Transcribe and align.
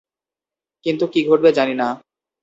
কিন্তু 0.85 1.05
কি 1.07 1.19
ঘটবে 1.27 1.49
জানি 1.51 1.73
না। 1.73 1.87